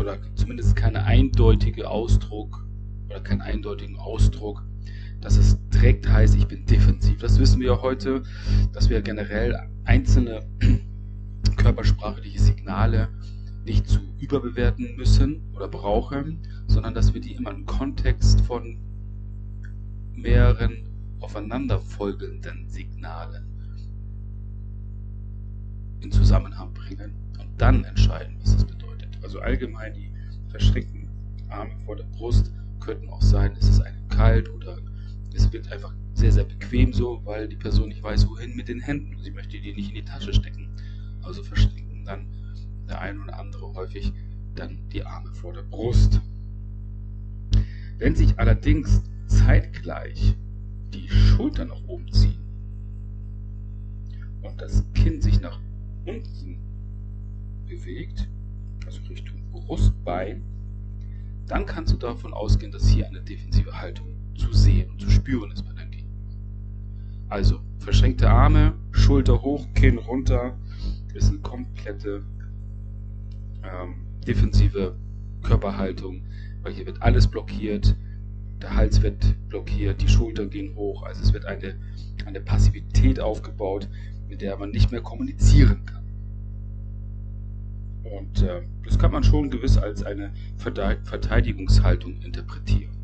oder 0.00 0.18
zumindest 0.34 0.74
keine 0.74 1.04
eindeutige 1.04 1.88
Ausdruck 1.88 2.66
oder 3.06 3.20
keinen 3.20 3.40
eindeutigen 3.40 3.96
Ausdruck, 3.98 4.64
dass 5.20 5.36
es 5.36 5.56
direkt 5.72 6.08
heißt, 6.08 6.36
ich 6.36 6.46
bin 6.46 6.66
defensiv. 6.66 7.20
Das 7.20 7.38
wissen 7.38 7.60
wir 7.60 7.68
ja 7.68 7.82
heute, 7.82 8.22
dass 8.72 8.90
wir 8.90 9.00
generell 9.02 9.56
einzelne 9.84 10.42
körpersprachliche 11.58 12.40
Signale 12.40 13.08
nicht 13.64 13.86
zu 13.86 14.00
überbewerten 14.18 14.96
müssen 14.96 15.42
oder 15.54 15.68
brauchen, 15.68 16.38
sondern 16.66 16.94
dass 16.94 17.12
wir 17.12 17.20
die 17.20 17.34
immer 17.34 17.50
im 17.50 17.66
Kontext 17.66 18.40
von 18.42 18.78
mehreren 20.14 20.84
aufeinanderfolgenden 21.20 22.68
Signalen 22.68 23.44
in 26.00 26.10
Zusammenhang 26.10 26.72
bringen 26.72 27.12
und 27.38 27.60
dann 27.60 27.84
entscheiden, 27.84 28.36
was 28.40 28.54
das 28.54 28.64
bedeutet. 28.64 29.18
Also 29.22 29.40
allgemein 29.40 29.94
die 29.94 30.10
verschränkten 30.48 31.08
Arme 31.48 31.72
vor 31.84 31.96
der 31.96 32.04
Brust 32.04 32.52
könnten 32.80 33.08
auch 33.10 33.22
sein, 33.22 33.52
es 33.58 33.68
ist 33.68 33.80
einem 33.80 34.08
kalt 34.08 34.48
oder 34.48 34.78
es 35.34 35.52
wird 35.52 35.70
einfach 35.70 35.92
sehr, 36.14 36.32
sehr 36.32 36.44
bequem 36.44 36.92
so, 36.92 37.20
weil 37.24 37.48
die 37.48 37.56
Person 37.56 37.88
nicht 37.88 38.02
weiß, 38.02 38.28
wohin 38.28 38.56
mit 38.56 38.68
den 38.68 38.80
Händen. 38.80 39.16
Sie 39.22 39.30
möchte 39.30 39.60
die 39.60 39.72
nicht 39.74 39.90
in 39.90 39.94
die 39.94 40.04
Tasche 40.04 40.32
stecken. 40.32 40.68
Also 41.22 41.42
verschränken 41.42 42.04
dann 42.04 42.26
der 42.88 43.00
eine 43.00 43.20
oder 43.20 43.38
andere 43.38 43.74
häufig 43.74 44.12
dann 44.54 44.78
die 44.92 45.04
Arme 45.04 45.32
vor 45.32 45.52
der 45.52 45.62
Brust. 45.62 46.20
Wenn 47.98 48.14
sich 48.14 48.38
allerdings 48.38 49.02
zeitgleich 49.26 50.36
die 50.92 51.08
Schultern 51.08 51.68
nach 51.68 51.82
oben 51.86 52.10
ziehen 52.12 52.40
und 54.42 54.60
das 54.60 54.84
Kinn 54.94 55.20
sich 55.20 55.40
nach 55.40 55.60
unten 56.06 56.58
bewegt, 57.66 58.28
also 58.86 59.00
Richtung 59.02 59.38
Brustbein, 59.50 60.42
dann 61.46 61.66
kannst 61.66 61.92
du 61.92 61.96
davon 61.96 62.32
ausgehen, 62.32 62.72
dass 62.72 62.88
hier 62.88 63.06
eine 63.06 63.20
defensive 63.20 63.78
Haltung 63.78 64.08
zu 64.34 64.52
sehen 64.52 64.90
und 64.90 65.00
zu 65.00 65.10
spüren 65.10 65.50
ist 65.50 65.64
bei 65.64 65.72
deinem 65.72 65.90
Gegenüber. 65.90 66.36
Also 67.28 67.60
verschränkte 67.78 68.30
Arme, 68.30 68.74
Schulter 68.92 69.42
hoch, 69.42 69.66
Kinn 69.74 69.98
runter, 69.98 70.58
ist 71.14 71.28
eine 71.28 71.38
komplette 71.38 72.22
ähm, 73.62 73.94
defensive 74.26 74.96
Körperhaltung, 75.42 76.22
weil 76.62 76.72
hier 76.72 76.86
wird 76.86 77.02
alles 77.02 77.26
blockiert, 77.26 77.96
der 78.60 78.74
Hals 78.74 79.02
wird 79.02 79.36
blockiert, 79.48 80.02
die 80.02 80.08
Schultern 80.08 80.50
gehen 80.50 80.74
hoch, 80.74 81.02
also 81.02 81.22
es 81.22 81.32
wird 81.32 81.44
eine, 81.44 81.76
eine 82.26 82.40
Passivität 82.40 83.20
aufgebaut, 83.20 83.88
mit 84.28 84.42
der 84.42 84.56
man 84.56 84.70
nicht 84.70 84.90
mehr 84.90 85.00
kommunizieren 85.00 85.86
kann. 85.86 86.04
Und 88.04 88.42
äh, 88.42 88.62
das 88.84 88.98
kann 88.98 89.12
man 89.12 89.22
schon 89.22 89.50
gewiss 89.50 89.76
als 89.76 90.02
eine 90.02 90.32
Verteidigungshaltung 90.56 92.20
interpretieren. 92.22 92.96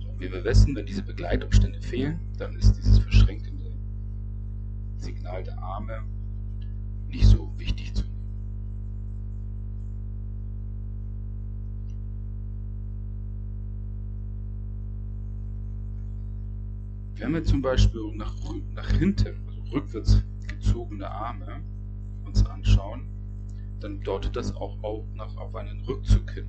So, 0.00 0.08
wie 0.18 0.30
wir 0.32 0.44
wissen, 0.44 0.74
wenn 0.74 0.86
diese 0.86 1.02
Begleitumstände 1.02 1.80
fehlen, 1.80 2.18
dann 2.38 2.56
ist 2.56 2.74
dieses 2.74 2.98
verschränkte 2.98 3.50
Signal 4.98 5.42
der 5.44 5.58
Arme 5.58 6.02
nicht 7.08 7.26
so 7.26 7.52
wichtig 7.56 7.94
zu 7.94 8.02
nehmen. 8.02 8.16
Wenn 17.16 17.32
wir 17.32 17.44
zum 17.44 17.62
Beispiel 17.62 18.12
nach, 18.14 18.34
nach 18.74 18.90
hinten, 18.90 19.48
also 19.48 19.62
rückwärts 19.72 20.22
gezogene 20.46 21.10
Arme, 21.10 21.60
uns 22.24 22.44
anschauen, 22.44 23.06
dann 23.80 24.00
deutet 24.02 24.36
das 24.36 24.54
auch 24.54 24.76
nach, 25.14 25.34
auf 25.36 25.54
einen 25.54 25.80
Rückzug 25.82 26.30
hin. 26.30 26.46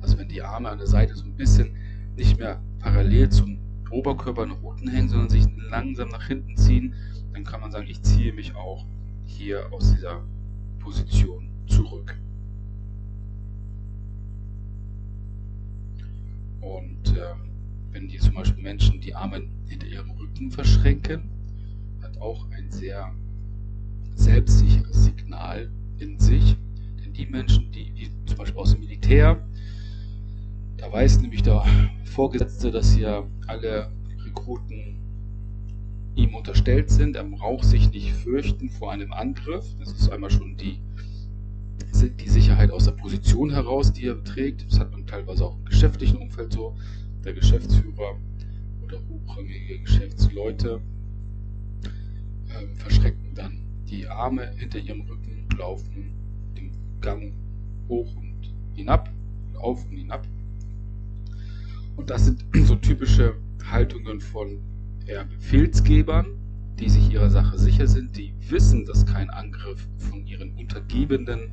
Also 0.00 0.18
wenn 0.18 0.28
die 0.28 0.42
Arme 0.42 0.68
an 0.68 0.78
der 0.78 0.86
Seite 0.86 1.14
so 1.14 1.24
ein 1.24 1.36
bisschen 1.36 1.74
nicht 2.16 2.38
mehr 2.38 2.62
parallel 2.80 3.30
zum 3.30 3.61
Oberkörper 3.92 4.46
nach 4.46 4.62
unten 4.62 4.88
hängen, 4.88 5.08
sondern 5.08 5.28
sich 5.28 5.46
langsam 5.68 6.08
nach 6.08 6.26
hinten 6.26 6.56
ziehen, 6.56 6.94
dann 7.32 7.44
kann 7.44 7.60
man 7.60 7.70
sagen, 7.70 7.86
ich 7.88 8.02
ziehe 8.02 8.32
mich 8.32 8.54
auch 8.54 8.86
hier 9.24 9.72
aus 9.72 9.92
dieser 9.92 10.22
Position 10.78 11.48
zurück. 11.66 12.18
Und 16.60 17.16
äh, 17.16 17.34
wenn 17.90 18.08
die 18.08 18.18
zum 18.18 18.34
Beispiel 18.34 18.62
Menschen 18.62 19.00
die 19.00 19.14
Arme 19.14 19.42
hinter 19.66 19.86
ihrem 19.86 20.10
Rücken 20.12 20.50
verschränken, 20.50 21.30
hat 22.02 22.18
auch 22.18 22.48
ein 22.50 22.70
sehr 22.70 23.12
selbstsicheres 24.14 25.04
Signal 25.04 25.70
in 25.98 26.18
sich. 26.18 26.56
Denn 27.04 27.12
die 27.12 27.26
Menschen, 27.26 27.70
die, 27.72 27.90
die 27.92 28.10
zum 28.26 28.38
Beispiel 28.38 28.60
aus 28.60 28.72
dem 28.72 28.80
Militär, 28.80 29.42
da 30.76 30.92
weiß 30.92 31.20
nämlich 31.20 31.42
der 31.42 31.64
Vorgesetzte, 32.12 32.70
dass 32.70 32.92
hier 32.92 33.26
alle 33.46 33.90
Rekruten 34.24 34.98
ihm 36.14 36.34
unterstellt 36.34 36.90
sind. 36.90 37.16
Er 37.16 37.24
braucht 37.24 37.64
sich 37.64 37.90
nicht 37.90 38.12
fürchten 38.12 38.68
vor 38.68 38.92
einem 38.92 39.12
Angriff. 39.12 39.64
Das 39.78 39.92
ist 39.92 40.10
einmal 40.10 40.30
schon 40.30 40.56
die, 40.56 40.78
die 42.20 42.28
Sicherheit 42.28 42.70
aus 42.70 42.84
der 42.84 42.92
Position 42.92 43.50
heraus, 43.50 43.92
die 43.92 44.06
er 44.06 44.22
trägt. 44.24 44.70
Das 44.70 44.78
hat 44.78 44.90
man 44.92 45.06
teilweise 45.06 45.46
auch 45.46 45.56
im 45.56 45.64
geschäftlichen 45.64 46.18
Umfeld 46.18 46.52
so. 46.52 46.76
Der 47.24 47.32
Geschäftsführer 47.32 48.16
oder 48.82 48.98
hochrangige 49.08 49.80
Geschäftsleute 49.80 50.80
äh, 51.84 52.66
verschrecken 52.76 53.34
dann 53.34 53.58
die 53.88 54.06
Arme 54.06 54.50
hinter 54.56 54.80
ihrem 54.80 55.02
Rücken, 55.02 55.48
laufen 55.56 56.12
den 56.56 56.72
Gang 57.00 57.32
hoch 57.88 58.14
und 58.16 58.52
hinab, 58.74 59.10
auf 59.54 59.84
und 59.86 59.96
hinab. 59.96 60.26
Und 61.96 62.10
das 62.10 62.26
sind 62.26 62.44
so 62.66 62.76
typische 62.76 63.34
Haltungen 63.70 64.20
von 64.20 64.60
eher 65.06 65.24
Befehlsgebern, 65.24 66.26
die 66.78 66.88
sich 66.88 67.10
ihrer 67.10 67.30
Sache 67.30 67.58
sicher 67.58 67.86
sind, 67.86 68.16
die 68.16 68.34
wissen, 68.48 68.84
dass 68.86 69.06
kein 69.06 69.30
Angriff 69.30 69.86
von 69.98 70.26
ihren 70.26 70.54
Untergebenen 70.54 71.52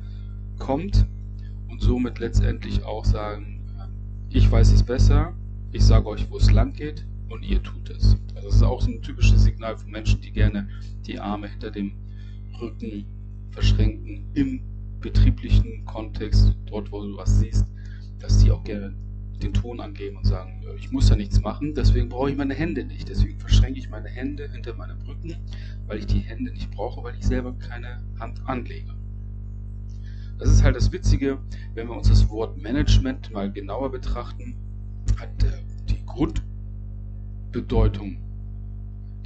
kommt 0.58 1.06
und 1.68 1.80
somit 1.80 2.18
letztendlich 2.18 2.84
auch 2.84 3.04
sagen, 3.04 3.60
äh, 3.78 4.36
ich 4.36 4.50
weiß 4.50 4.72
es 4.72 4.82
besser, 4.82 5.34
ich 5.72 5.84
sage 5.84 6.06
euch, 6.06 6.30
wo 6.30 6.36
es 6.36 6.50
lang 6.50 6.72
geht 6.72 7.06
und 7.28 7.42
ihr 7.44 7.62
tut 7.62 7.90
es. 7.90 8.16
Also 8.34 8.48
das 8.48 8.56
ist 8.56 8.62
auch 8.62 8.80
so 8.80 8.90
ein 8.90 9.02
typisches 9.02 9.44
Signal 9.44 9.76
von 9.76 9.90
Menschen, 9.90 10.20
die 10.20 10.32
gerne 10.32 10.68
die 11.06 11.18
Arme 11.18 11.48
hinter 11.48 11.70
dem 11.70 11.92
Rücken 12.60 13.04
verschränken 13.50 14.26
im 14.34 14.60
betrieblichen 15.00 15.84
Kontext, 15.84 16.54
dort 16.66 16.90
wo 16.92 17.02
du 17.02 17.16
was 17.16 17.40
siehst, 17.40 17.66
dass 18.18 18.38
die 18.38 18.50
auch 18.50 18.62
gerne 18.64 18.94
den 19.42 19.52
Ton 19.52 19.80
angeben 19.80 20.16
und 20.16 20.26
sagen, 20.26 20.62
ich 20.78 20.90
muss 20.90 21.08
ja 21.08 21.16
nichts 21.16 21.40
machen, 21.40 21.74
deswegen 21.74 22.08
brauche 22.08 22.30
ich 22.30 22.36
meine 22.36 22.54
Hände 22.54 22.84
nicht. 22.84 23.08
Deswegen 23.08 23.38
verschränke 23.38 23.78
ich 23.78 23.90
meine 23.90 24.08
Hände 24.08 24.50
hinter 24.50 24.74
meinem 24.74 25.00
Rücken, 25.02 25.36
weil 25.86 25.98
ich 25.98 26.06
die 26.06 26.20
Hände 26.20 26.52
nicht 26.52 26.70
brauche, 26.70 27.02
weil 27.02 27.16
ich 27.16 27.26
selber 27.26 27.52
keine 27.54 28.02
Hand 28.18 28.40
anlege. 28.46 28.94
Das 30.38 30.50
ist 30.50 30.62
halt 30.62 30.76
das 30.76 30.90
Witzige, 30.92 31.38
wenn 31.74 31.88
wir 31.88 31.96
uns 31.96 32.08
das 32.08 32.28
Wort 32.30 32.56
Management 32.56 33.30
mal 33.30 33.52
genauer 33.52 33.90
betrachten, 33.90 34.56
hat 35.18 35.28
die 35.88 36.02
Grundbedeutung 36.06 38.16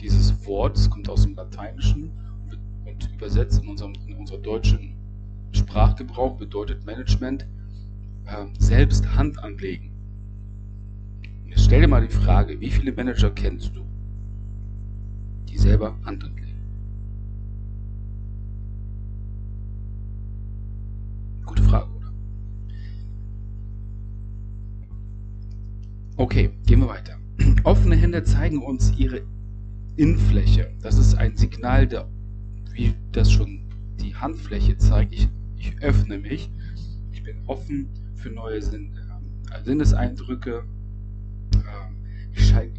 dieses 0.00 0.44
Wortes, 0.46 0.90
kommt 0.90 1.08
aus 1.08 1.22
dem 1.22 1.36
Lateinischen 1.36 2.10
und 2.84 3.10
übersetzt 3.14 3.62
in 3.62 3.68
unserem 3.68 3.92
in 4.06 4.16
unserer 4.16 4.38
deutschen 4.38 4.94
Sprachgebrauch 5.52 6.36
bedeutet 6.36 6.84
Management 6.84 7.46
äh, 8.26 8.46
selbst 8.58 9.14
Hand 9.14 9.38
anlegen. 9.38 9.93
Stell 11.56 11.80
dir 11.80 11.88
mal 11.88 12.06
die 12.06 12.14
Frage, 12.14 12.60
wie 12.60 12.70
viele 12.70 12.92
Manager 12.92 13.30
kennst 13.30 13.74
du, 13.74 13.80
die 15.48 15.58
selber 15.58 15.96
Hand 16.04 16.24
anlegen? 16.24 16.44
Gute 21.44 21.62
Frage, 21.62 21.90
oder? 21.90 22.12
Okay, 26.16 26.50
gehen 26.66 26.80
wir 26.80 26.88
weiter. 26.88 27.16
Offene 27.64 27.96
Hände 27.96 28.24
zeigen 28.24 28.62
uns 28.62 28.92
ihre 28.96 29.22
Innenfläche. 29.96 30.72
Das 30.82 30.98
ist 30.98 31.14
ein 31.14 31.36
Signal, 31.36 31.86
der, 31.86 32.08
wie 32.72 32.94
das 33.12 33.30
schon 33.30 33.60
die 34.00 34.14
Handfläche 34.14 34.76
zeigt. 34.78 35.14
Ich, 35.14 35.28
ich 35.56 35.82
öffne 35.82 36.18
mich. 36.18 36.50
Ich 37.12 37.22
bin 37.22 37.36
offen 37.46 37.88
für 38.14 38.30
neue 38.30 38.60
Sinn, 38.60 38.92
äh, 39.52 39.64
Sinneseindrücke 39.64 40.64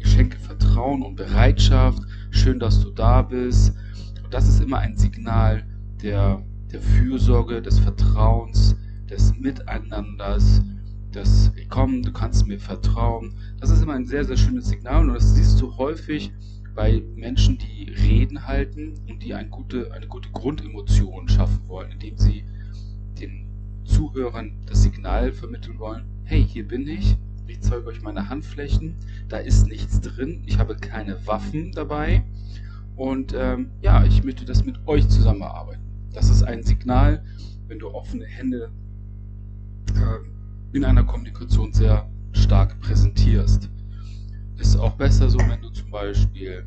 schenke 0.02 0.38
Vertrauen 0.38 1.02
und 1.02 1.16
Bereitschaft. 1.16 2.02
Schön, 2.30 2.58
dass 2.58 2.80
du 2.80 2.90
da 2.90 3.22
bist. 3.22 3.74
Und 4.22 4.32
das 4.32 4.48
ist 4.48 4.62
immer 4.62 4.78
ein 4.78 4.96
Signal 4.96 5.64
der, 6.02 6.42
der 6.72 6.80
Fürsorge, 6.80 7.62
des 7.62 7.78
Vertrauens, 7.78 8.76
des 9.08 9.34
Miteinanders, 9.38 10.62
des 11.14 11.52
Komm, 11.68 12.02
du 12.02 12.12
kannst 12.12 12.46
mir 12.46 12.58
vertrauen. 12.58 13.34
Das 13.60 13.70
ist 13.70 13.82
immer 13.82 13.94
ein 13.94 14.06
sehr, 14.06 14.24
sehr 14.24 14.36
schönes 14.36 14.68
Signal 14.68 15.08
und 15.08 15.14
das 15.14 15.34
siehst 15.34 15.60
du 15.60 15.76
häufig 15.76 16.32
bei 16.74 17.02
Menschen, 17.16 17.58
die 17.58 17.90
Reden 17.90 18.46
halten 18.46 18.94
und 19.08 19.22
die 19.22 19.34
eine 19.34 19.48
gute, 19.48 19.92
eine 19.92 20.06
gute 20.06 20.30
Grundemotion 20.30 21.28
schaffen 21.28 21.66
wollen, 21.66 21.90
indem 21.90 22.16
sie 22.18 22.44
den 23.18 23.46
Zuhörern 23.84 24.52
das 24.66 24.82
Signal 24.82 25.32
vermitteln 25.32 25.78
wollen, 25.78 26.04
hey, 26.24 26.44
hier 26.44 26.66
bin 26.66 26.86
ich, 26.86 27.16
ich 27.48 27.60
zeige 27.60 27.86
euch 27.86 28.02
meine 28.02 28.28
Handflächen, 28.28 28.94
da 29.28 29.38
ist 29.38 29.68
nichts 29.68 30.00
drin, 30.00 30.42
ich 30.46 30.58
habe 30.58 30.76
keine 30.76 31.26
Waffen 31.26 31.72
dabei 31.72 32.24
und 32.96 33.34
ähm, 33.36 33.70
ja, 33.82 34.04
ich 34.04 34.24
möchte 34.24 34.44
das 34.44 34.64
mit 34.64 34.78
euch 34.86 35.08
zusammenarbeiten. 35.08 35.82
Das 36.12 36.30
ist 36.30 36.42
ein 36.42 36.62
Signal, 36.62 37.24
wenn 37.68 37.78
du 37.78 37.88
offene 37.88 38.24
Hände 38.24 38.70
äh, 39.94 40.76
in 40.76 40.84
einer 40.84 41.04
Kommunikation 41.04 41.72
sehr 41.72 42.08
stark 42.32 42.78
präsentierst. 42.80 43.70
Ist 44.56 44.76
auch 44.76 44.94
besser 44.94 45.28
so, 45.28 45.38
wenn 45.38 45.60
du 45.60 45.68
zum 45.70 45.90
Beispiel 45.90 46.66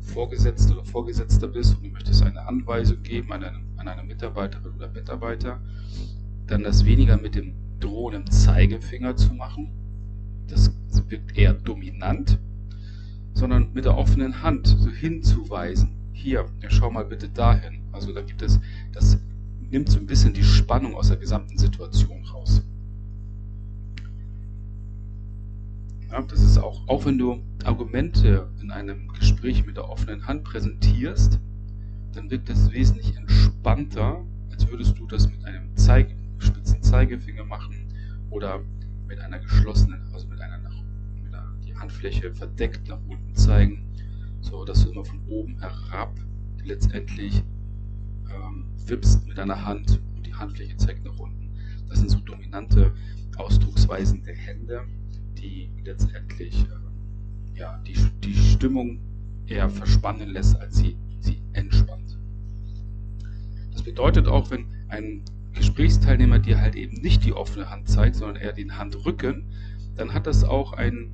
Vorgesetzte 0.00 0.74
oder 0.74 0.84
Vorgesetzter 0.84 1.48
bist 1.48 1.76
und 1.76 1.84
du 1.84 1.90
möchtest 1.90 2.22
eine 2.22 2.46
Anweisung 2.46 3.02
geben 3.02 3.32
an 3.32 3.44
eine, 3.44 3.58
an 3.76 3.88
eine 3.88 4.02
Mitarbeiterin 4.02 4.74
oder 4.74 4.88
Mitarbeiter, 4.88 5.60
dann 6.46 6.62
das 6.62 6.84
weniger 6.84 7.16
mit 7.16 7.34
dem 7.34 7.54
drohenden 7.78 8.30
Zeigefinger 8.30 9.16
zu 9.16 9.32
machen. 9.34 9.70
Das 10.50 10.72
wirkt 11.08 11.36
eher 11.36 11.54
dominant, 11.54 12.38
sondern 13.34 13.72
mit 13.72 13.84
der 13.84 13.96
offenen 13.96 14.42
Hand 14.42 14.66
so 14.66 14.90
hinzuweisen. 14.90 15.90
Hier, 16.12 16.46
ja, 16.60 16.70
schau 16.70 16.90
mal 16.90 17.04
bitte 17.04 17.28
dahin. 17.28 17.80
Also 17.92 18.12
da 18.12 18.22
gibt 18.22 18.42
es, 18.42 18.60
das 18.92 19.18
nimmt 19.70 19.88
so 19.88 19.98
ein 19.98 20.06
bisschen 20.06 20.34
die 20.34 20.44
Spannung 20.44 20.94
aus 20.94 21.08
der 21.08 21.16
gesamten 21.16 21.56
Situation 21.56 22.24
raus. 22.24 22.62
Ja, 26.10 26.20
das 26.22 26.42
ist 26.42 26.58
auch, 26.58 26.86
auch 26.88 27.04
wenn 27.06 27.18
du 27.18 27.40
Argumente 27.64 28.50
in 28.60 28.72
einem 28.72 29.08
Gespräch 29.08 29.64
mit 29.64 29.76
der 29.76 29.88
offenen 29.88 30.26
Hand 30.26 30.42
präsentierst, 30.42 31.38
dann 32.12 32.30
wirkt 32.30 32.48
das 32.48 32.72
wesentlich 32.72 33.16
entspannter, 33.16 34.24
als 34.50 34.68
würdest 34.68 34.98
du 34.98 35.06
das 35.06 35.30
mit 35.30 35.44
einem 35.44 35.76
Zeige, 35.76 36.14
spitzen 36.38 36.82
Zeigefinger 36.82 37.44
machen 37.44 37.94
oder 38.30 38.60
mit 39.10 39.18
einer 39.18 39.40
geschlossenen, 39.40 40.00
also 40.14 40.28
mit 40.28 40.40
einer, 40.40 40.58
nach, 40.58 40.82
mit 41.16 41.34
einer 41.34 41.52
die 41.66 41.76
Handfläche 41.76 42.32
verdeckt 42.32 42.88
nach 42.88 43.00
unten 43.08 43.34
zeigen, 43.34 43.84
so 44.40 44.64
dass 44.64 44.84
du 44.84 44.92
immer 44.92 45.04
von 45.04 45.20
oben 45.28 45.58
herab 45.58 46.16
letztendlich 46.64 47.42
ähm, 48.30 48.66
wippst 48.86 49.26
mit 49.26 49.36
deiner 49.36 49.64
Hand 49.64 50.00
und 50.16 50.24
die 50.24 50.32
Handfläche 50.32 50.76
zeigt 50.76 51.04
nach 51.04 51.18
unten. 51.18 51.50
Das 51.88 51.98
sind 51.98 52.10
so 52.10 52.20
dominante 52.20 52.92
Ausdrucksweisen 53.36 54.22
der 54.22 54.36
Hände, 54.36 54.84
die 55.36 55.68
letztendlich 55.84 56.62
äh, 56.62 57.58
ja, 57.58 57.78
die, 57.78 57.96
die 58.22 58.34
Stimmung 58.34 59.00
eher 59.46 59.68
verspannen 59.68 60.28
lässt, 60.28 60.54
als 60.60 60.76
sie, 60.76 60.96
sie 61.18 61.42
entspannt. 61.52 62.16
Das 63.72 63.82
bedeutet 63.82 64.28
auch, 64.28 64.52
wenn 64.52 64.66
ein 64.88 65.24
Gesprächsteilnehmer 65.54 66.38
dir 66.38 66.60
halt 66.60 66.76
eben 66.76 67.00
nicht 67.00 67.24
die 67.24 67.32
offene 67.32 67.70
Hand 67.70 67.88
zeigt, 67.88 68.16
sondern 68.16 68.36
eher 68.36 68.52
den 68.52 68.78
Handrücken, 68.78 69.46
dann 69.96 70.14
hat 70.14 70.26
das 70.26 70.44
auch 70.44 70.72
ein 70.72 71.10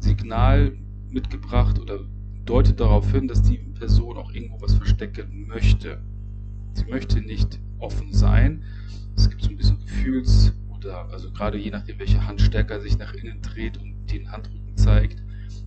Signal 0.00 0.76
mitgebracht 1.10 1.78
oder 1.78 2.00
deutet 2.44 2.80
darauf 2.80 3.10
hin, 3.10 3.28
dass 3.28 3.42
die 3.42 3.58
Person 3.58 4.16
auch 4.16 4.32
irgendwo 4.32 4.60
was 4.60 4.74
verstecken 4.74 5.46
möchte. 5.46 6.02
Sie 6.72 6.84
möchte 6.86 7.20
nicht 7.20 7.60
offen 7.78 8.12
sein. 8.12 8.64
Es 9.16 9.30
gibt 9.30 9.42
so 9.42 9.50
ein 9.50 9.56
bisschen 9.56 9.78
Gefühls- 9.78 10.52
oder 10.76 11.08
also 11.10 11.30
gerade 11.30 11.58
je 11.58 11.70
nachdem, 11.70 11.98
welche 11.98 12.26
Hand 12.26 12.40
stärker 12.40 12.80
sich 12.80 12.98
nach 12.98 13.14
innen 13.14 13.40
dreht 13.40 13.78
und 13.78 14.06
den 14.10 14.30
Handrücken 14.30 14.76
zeigt, 14.76 15.22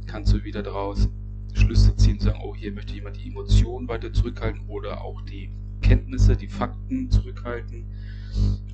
kannst 0.06 0.34
du 0.34 0.44
wieder 0.44 0.64
daraus 0.64 1.10
Schlüsse 1.54 1.96
ziehen 1.96 2.20
sagen, 2.20 2.40
oh, 2.44 2.56
hier 2.56 2.72
möchte 2.72 2.94
jemand 2.94 3.18
die 3.18 3.30
Emotionen 3.30 3.88
weiter 3.88 4.14
zurückhalten 4.14 4.62
oder 4.68 5.02
auch 5.02 5.22
die 5.22 5.50
Kenntnisse, 5.82 6.36
die 6.36 6.48
Fakten 6.48 7.10
zurückhalten. 7.10 7.86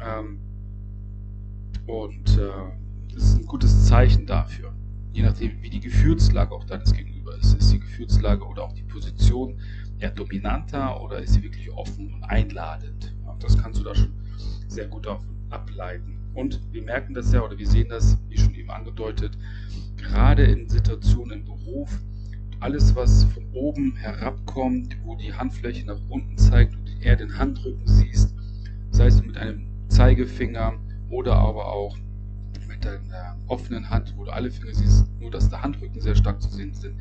Ähm, 0.01 0.39
und 1.87 2.37
äh, 2.37 2.49
das 3.13 3.23
ist 3.23 3.35
ein 3.37 3.45
gutes 3.45 3.85
Zeichen 3.85 4.25
dafür. 4.25 4.73
Je 5.11 5.23
nachdem, 5.23 5.61
wie 5.61 5.69
die 5.69 5.79
Gefühlslage 5.79 6.53
auch 6.53 6.63
deines 6.63 6.93
Gegenüber 6.93 7.37
ist. 7.37 7.53
Ist 7.53 7.71
die 7.71 7.79
Gefühlslage 7.79 8.43
oder 8.43 8.63
auch 8.63 8.73
die 8.73 8.83
Position 8.83 9.59
eher 9.99 10.11
dominanter 10.11 11.01
oder 11.01 11.19
ist 11.19 11.33
sie 11.33 11.43
wirklich 11.43 11.71
offen 11.71 12.13
und 12.13 12.23
einladend? 12.23 13.15
Ja, 13.25 13.35
das 13.39 13.57
kannst 13.57 13.79
du 13.79 13.83
da 13.83 13.93
schon 13.93 14.13
sehr 14.67 14.87
gut 14.87 15.07
ableiten. 15.49 16.19
Und 16.33 16.59
wir 16.71 16.81
merken 16.81 17.13
das 17.13 17.31
ja 17.31 17.43
oder 17.43 17.57
wir 17.57 17.67
sehen 17.67 17.89
das, 17.89 18.17
wie 18.27 18.37
schon 18.37 18.55
eben 18.55 18.71
angedeutet, 18.71 19.37
gerade 19.97 20.43
in 20.43 20.67
Situationen 20.67 21.39
im 21.39 21.45
Beruf, 21.45 21.89
alles, 22.59 22.95
was 22.95 23.25
von 23.25 23.45
oben 23.53 23.95
herabkommt, 23.97 24.97
wo 25.03 25.15
die 25.15 25.33
Handfläche 25.33 25.85
nach 25.85 25.99
unten 26.09 26.37
zeigt 26.37 26.75
und 26.75 26.87
eher 27.01 27.15
den 27.15 27.37
Handrücken 27.37 27.85
siehst, 27.85 28.32
sei 28.93 29.07
es 29.07 29.21
mit 29.23 29.35
einem 29.37 29.65
Zeigefinger 29.89 30.73
oder 31.09 31.35
aber 31.35 31.65
auch 31.67 31.97
mit 32.67 32.85
deiner 32.85 33.35
offenen 33.47 33.89
Hand, 33.89 34.13
wo 34.15 34.23
du 34.25 34.31
alle 34.31 34.51
Finger 34.51 34.73
siehst, 34.73 35.07
nur 35.19 35.31
dass 35.31 35.49
der 35.49 35.63
Handrücken 35.63 35.99
sehr 35.99 36.15
stark 36.15 36.41
zu 36.41 36.49
sehen 36.49 36.73
sind. 36.73 36.95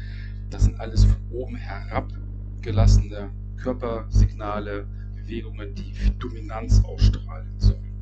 Das 0.51 0.65
sind 0.65 0.81
alles 0.81 1.05
von 1.05 1.17
oben 1.31 1.57
herabgelassene 1.57 3.31
Körpersignale, 3.59 4.87
Bewegungen, 5.15 5.75
die 5.75 5.93
Dominanz 6.19 6.83
ausstrahlen 6.85 7.53
sollen. 7.59 7.93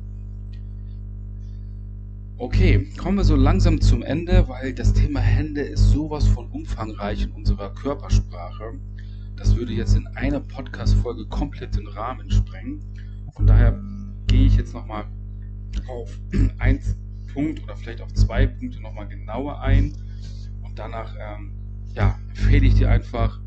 Okay, 2.37 2.89
kommen 2.97 3.17
wir 3.17 3.23
so 3.25 3.35
langsam 3.35 3.79
zum 3.81 4.03
Ende, 4.03 4.47
weil 4.47 4.73
das 4.73 4.93
Thema 4.93 5.19
Hände 5.19 5.61
ist 5.61 5.91
sowas 5.91 6.27
von 6.27 6.49
umfangreich 6.49 7.23
in 7.23 7.31
unserer 7.31 7.73
Körpersprache. 7.75 8.73
Das 9.35 9.55
würde 9.55 9.73
jetzt 9.73 9.95
in 9.95 10.07
einer 10.07 10.39
Podcast-Folge 10.39 11.27
komplett 11.27 11.75
den 11.75 11.87
Rahmen 11.87 12.31
sprengen. 12.31 12.81
Von 13.33 13.47
daher 13.47 13.79
gehe 14.27 14.45
ich 14.45 14.57
jetzt 14.57 14.73
nochmal 14.73 15.05
auf 15.87 16.19
einen 16.57 16.79
Punkt 17.33 17.63
oder 17.63 17.75
vielleicht 17.75 18.01
auf 18.01 18.13
zwei 18.13 18.47
Punkte 18.47 18.81
nochmal 18.81 19.07
genauer 19.07 19.61
ein. 19.61 19.93
Und 20.63 20.77
danach 20.77 21.15
ähm, 21.19 21.53
ja, 21.93 22.19
empfehle 22.29 22.65
ich 22.65 22.75
dir 22.75 22.89
einfach, 22.89 23.39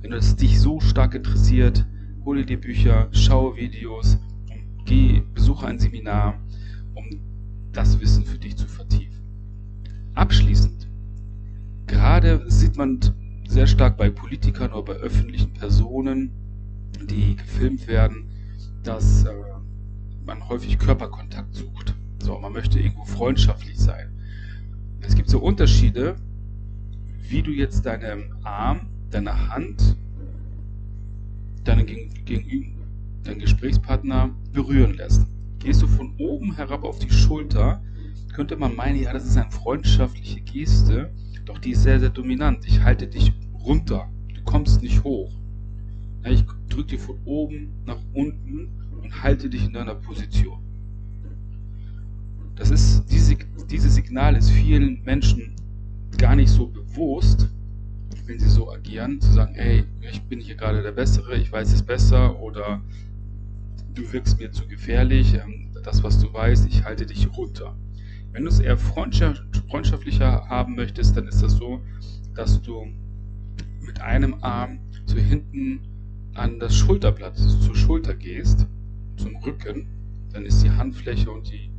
wenn 0.00 0.12
es 0.12 0.36
dich 0.36 0.60
so 0.60 0.80
stark 0.80 1.14
interessiert, 1.14 1.86
hole 2.24 2.44
dir 2.44 2.60
Bücher, 2.60 3.08
schaue 3.12 3.56
Videos 3.56 4.18
und 4.50 4.84
geh, 4.84 5.22
besuche 5.34 5.66
ein 5.66 5.78
Seminar, 5.78 6.40
um 6.94 7.20
das 7.72 8.00
Wissen 8.00 8.24
für 8.24 8.38
dich 8.38 8.56
zu 8.56 8.66
vertiefen. 8.66 9.22
Abschließend, 10.14 10.88
gerade 11.86 12.44
sieht 12.50 12.76
man 12.76 13.00
sehr 13.48 13.66
stark 13.66 13.96
bei 13.96 14.10
Politikern 14.10 14.72
oder 14.72 14.94
bei 14.94 14.94
öffentlichen 14.94 15.52
Personen, 15.52 16.32
die 17.08 17.36
gefilmt 17.36 17.86
werden, 17.86 18.31
dass 18.82 19.24
äh, 19.24 19.32
man 20.24 20.48
häufig 20.48 20.78
Körperkontakt 20.78 21.54
sucht. 21.54 21.94
So, 22.22 22.38
man 22.38 22.52
möchte 22.52 22.78
irgendwo 22.78 23.04
freundschaftlich 23.04 23.78
sein. 23.78 24.12
Es 25.00 25.14
gibt 25.14 25.28
so 25.28 25.40
Unterschiede, 25.40 26.16
wie 27.28 27.42
du 27.42 27.50
jetzt 27.50 27.84
deinen 27.86 28.34
Arm, 28.44 28.88
deine 29.10 29.48
Hand, 29.48 29.96
deinen 31.64 31.86
Gegenüber, 31.86 32.82
deinen 33.24 33.40
Gesprächspartner 33.40 34.30
berühren 34.52 34.94
lässt. 34.94 35.26
Gehst 35.58 35.82
du 35.82 35.86
von 35.86 36.14
oben 36.18 36.54
herab 36.54 36.84
auf 36.84 36.98
die 36.98 37.10
Schulter, 37.10 37.82
könnte 38.32 38.56
man 38.56 38.74
meinen, 38.74 39.00
ja, 39.00 39.12
das 39.12 39.24
ist 39.24 39.36
eine 39.36 39.50
freundschaftliche 39.50 40.40
Geste, 40.40 41.12
doch 41.44 41.58
die 41.58 41.72
ist 41.72 41.82
sehr, 41.82 42.00
sehr 42.00 42.10
dominant. 42.10 42.66
Ich 42.66 42.82
halte 42.82 43.06
dich 43.06 43.32
runter. 43.54 44.08
Du 44.34 44.42
kommst 44.42 44.82
nicht 44.82 45.02
hoch. 45.04 45.30
Ich 46.24 46.44
drücke 46.68 46.96
dir 46.96 46.98
von 46.98 47.18
oben 47.24 47.72
nach 47.84 47.98
unten 48.14 48.68
und 49.02 49.22
halte 49.22 49.50
dich 49.50 49.66
in 49.66 49.72
deiner 49.72 49.94
Position. 49.94 50.60
Das 52.54 52.70
ist, 52.70 53.04
diese, 53.10 53.36
dieses 53.70 53.94
Signal 53.94 54.36
ist 54.36 54.50
vielen 54.50 55.02
Menschen 55.02 55.56
gar 56.18 56.36
nicht 56.36 56.50
so 56.50 56.66
bewusst, 56.66 57.48
wenn 58.26 58.38
sie 58.38 58.48
so 58.48 58.70
agieren, 58.70 59.20
zu 59.20 59.32
sagen, 59.32 59.54
hey, 59.54 59.84
ich 60.00 60.22
bin 60.22 60.38
hier 60.38 60.54
gerade 60.54 60.82
der 60.82 60.92
Bessere, 60.92 61.36
ich 61.36 61.50
weiß 61.50 61.72
es 61.72 61.82
besser 61.82 62.38
oder 62.40 62.80
du 63.94 64.12
wirkst 64.12 64.38
mir 64.38 64.52
zu 64.52 64.66
gefährlich, 64.68 65.34
ähm, 65.34 65.70
das, 65.82 66.02
was 66.02 66.20
du 66.20 66.32
weißt, 66.32 66.66
ich 66.68 66.84
halte 66.84 67.06
dich 67.06 67.28
runter. 67.36 67.76
Wenn 68.30 68.44
du 68.44 68.48
es 68.48 68.60
eher 68.60 68.78
freundschaftlicher 68.78 70.48
haben 70.48 70.76
möchtest, 70.76 71.16
dann 71.16 71.26
ist 71.26 71.42
das 71.42 71.52
so, 71.52 71.80
dass 72.34 72.62
du 72.62 72.86
mit 73.80 74.00
einem 74.00 74.36
Arm 74.42 74.78
zu 75.06 75.18
hinten 75.18 75.80
an 76.34 76.58
das 76.58 76.74
Schulterblatt, 76.74 77.36
zur 77.36 77.76
Schulter 77.76 78.14
gehst, 78.14 78.66
zum 79.16 79.36
Rücken, 79.36 79.86
dann 80.32 80.44
ist 80.46 80.62
die 80.62 80.70
Handfläche 80.70 81.30
und 81.30 81.50
die, 81.50 81.70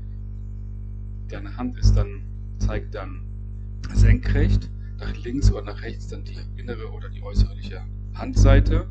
deine 1.28 1.58
Hand 1.58 1.78
ist 1.78 1.96
dann, 1.96 2.24
zeigt 2.60 2.94
dann 2.94 3.24
senkrecht, 3.94 4.70
nach 5.00 5.16
links 5.18 5.52
oder 5.52 5.64
nach 5.64 5.82
rechts 5.82 6.08
dann 6.08 6.24
die 6.24 6.38
innere 6.56 6.92
oder 6.92 7.10
die 7.10 7.24
äußerliche 7.24 7.82
Handseite. 8.14 8.88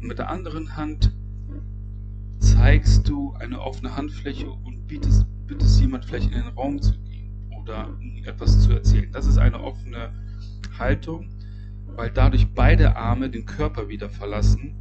Und 0.00 0.08
mit 0.08 0.18
der 0.18 0.28
anderen 0.28 0.76
Hand 0.76 1.12
zeigst 2.38 3.08
du 3.08 3.32
eine 3.34 3.60
offene 3.60 3.96
Handfläche 3.96 4.50
und 4.50 4.86
bietest, 4.86 5.24
bittest 5.46 5.80
jemand 5.80 6.04
vielleicht 6.04 6.26
in 6.32 6.42
den 6.42 6.48
Raum 6.48 6.82
zu 6.82 6.98
gehen 6.98 7.30
oder 7.62 7.96
etwas 8.24 8.60
zu 8.60 8.72
erzählen. 8.72 9.10
Das 9.12 9.26
ist 9.26 9.38
eine 9.38 9.60
offene 9.60 10.12
Haltung, 10.78 11.30
weil 11.94 12.10
dadurch 12.10 12.48
beide 12.54 12.96
Arme 12.96 13.30
den 13.30 13.46
Körper 13.46 13.88
wieder 13.88 14.10
verlassen 14.10 14.74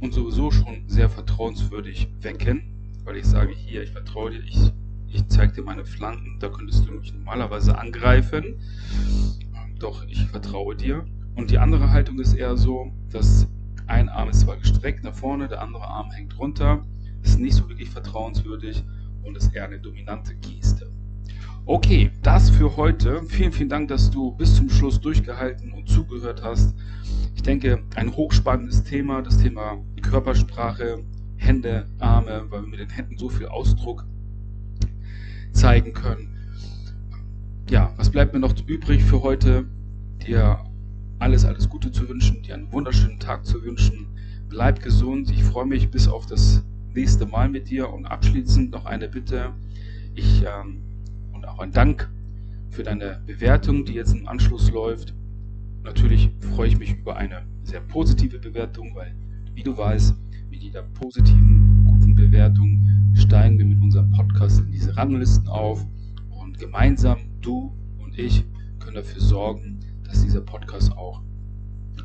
und 0.00 0.12
sowieso 0.14 0.50
schon 0.50 0.88
sehr 0.88 1.08
vertrauenswürdig 1.08 2.08
wecken, 2.20 2.62
weil 3.04 3.16
ich 3.16 3.26
sage 3.26 3.52
hier, 3.52 3.82
ich 3.82 3.90
vertraue 3.90 4.30
dir, 4.30 4.42
ich, 4.44 4.72
ich 5.08 5.26
zeige 5.28 5.52
dir 5.52 5.62
meine 5.62 5.84
Flanken, 5.84 6.38
da 6.40 6.48
könntest 6.48 6.86
du 6.86 6.92
mich 6.92 7.12
normalerweise 7.12 7.78
angreifen, 7.78 8.56
doch 9.78 10.04
ich 10.06 10.24
vertraue 10.26 10.76
dir. 10.76 11.04
Und 11.34 11.50
die 11.50 11.58
andere 11.58 11.90
Haltung 11.90 12.18
ist 12.18 12.34
eher 12.34 12.56
so, 12.56 12.92
dass 13.10 13.46
ein 13.86 14.08
Arm 14.08 14.28
ist 14.28 14.40
zwar 14.40 14.56
gestreckt 14.56 15.04
nach 15.04 15.14
vorne, 15.14 15.48
der 15.48 15.62
andere 15.62 15.86
Arm 15.86 16.10
hängt 16.10 16.38
runter, 16.38 16.84
ist 17.22 17.38
nicht 17.38 17.54
so 17.54 17.68
wirklich 17.68 17.90
vertrauenswürdig 17.90 18.84
und 19.22 19.36
ist 19.36 19.54
eher 19.54 19.64
eine 19.64 19.78
dominante 19.78 20.34
Geste. 20.36 20.90
Okay, 21.70 22.10
das 22.22 22.48
für 22.48 22.78
heute. 22.78 23.22
Vielen, 23.24 23.52
vielen 23.52 23.68
Dank, 23.68 23.88
dass 23.88 24.10
du 24.10 24.32
bis 24.32 24.54
zum 24.54 24.70
Schluss 24.70 24.98
durchgehalten 24.98 25.74
und 25.74 25.86
zugehört 25.86 26.42
hast. 26.42 26.74
Ich 27.34 27.42
denke, 27.42 27.82
ein 27.94 28.16
hochspannendes 28.16 28.84
Thema, 28.84 29.20
das 29.20 29.36
Thema 29.36 29.76
Körpersprache, 30.00 31.04
Hände, 31.36 31.86
Arme, 31.98 32.46
weil 32.48 32.62
wir 32.62 32.68
mit 32.68 32.80
den 32.80 32.88
Händen 32.88 33.18
so 33.18 33.28
viel 33.28 33.48
Ausdruck 33.48 34.06
zeigen 35.52 35.92
können. 35.92 36.34
Ja, 37.68 37.92
was 37.98 38.08
bleibt 38.08 38.32
mir 38.32 38.40
noch 38.40 38.54
übrig 38.66 39.04
für 39.04 39.22
heute? 39.22 39.66
Dir 40.26 40.64
alles, 41.18 41.44
alles 41.44 41.68
Gute 41.68 41.92
zu 41.92 42.08
wünschen, 42.08 42.42
dir 42.42 42.54
einen 42.54 42.72
wunderschönen 42.72 43.20
Tag 43.20 43.44
zu 43.44 43.62
wünschen. 43.62 44.06
Bleib 44.48 44.80
gesund. 44.82 45.30
Ich 45.30 45.44
freue 45.44 45.66
mich 45.66 45.90
bis 45.90 46.08
auf 46.08 46.24
das 46.24 46.64
nächste 46.94 47.26
Mal 47.26 47.50
mit 47.50 47.68
dir. 47.68 47.90
Und 47.90 48.06
abschließend 48.06 48.70
noch 48.70 48.86
eine 48.86 49.06
Bitte. 49.06 49.52
Ich 50.14 50.42
ähm, 50.42 50.87
auch 51.58 51.62
ein 51.62 51.72
Dank 51.72 52.08
für 52.70 52.84
deine 52.84 53.20
Bewertung, 53.26 53.84
die 53.84 53.94
jetzt 53.94 54.14
im 54.14 54.28
Anschluss 54.28 54.70
läuft. 54.70 55.12
Natürlich 55.82 56.30
freue 56.54 56.68
ich 56.68 56.78
mich 56.78 56.96
über 56.96 57.16
eine 57.16 57.42
sehr 57.64 57.80
positive 57.80 58.38
Bewertung, 58.38 58.94
weil, 58.94 59.14
wie 59.54 59.64
du 59.64 59.76
weißt, 59.76 60.14
mit 60.50 60.62
jeder 60.62 60.82
positiven, 60.82 61.84
guten 61.84 62.14
Bewertung 62.14 63.10
steigen 63.14 63.58
wir 63.58 63.66
mit 63.66 63.80
unserem 63.82 64.10
Podcast 64.12 64.60
in 64.60 64.70
diese 64.70 64.96
Ranglisten 64.96 65.48
auf 65.48 65.84
und 66.30 66.58
gemeinsam, 66.58 67.18
du 67.40 67.72
und 67.98 68.16
ich, 68.16 68.44
können 68.78 68.96
dafür 68.96 69.20
sorgen, 69.20 69.80
dass 70.04 70.22
dieser 70.22 70.42
Podcast 70.42 70.92
auch 70.92 71.22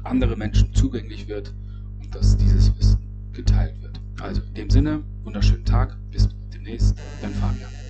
andere 0.04 0.36
Menschen 0.36 0.74
zugänglich 0.74 1.28
wird 1.28 1.54
und 2.02 2.13
dass 2.16 2.36
dieses 2.38 2.76
Wissen 2.80 3.00
geteilt 3.34 3.80
wird. 3.84 4.02
Also 4.20 4.42
in 4.42 4.54
dem 4.56 4.70
Sinne, 4.72 5.04
wunderschönen 5.24 5.66
Tag, 5.66 5.96
bis 6.10 6.28
demnächst, 6.52 6.98
dein 7.22 7.32
Fabian. 7.34 7.83